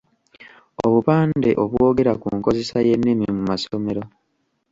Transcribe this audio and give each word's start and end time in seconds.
Obupande 0.85 1.49
obwogera 1.63 2.11
ku 2.21 2.27
nkozesa 2.37 2.77
y’ennimi 2.87 3.25
mu 3.37 3.41
masomero. 3.49 4.01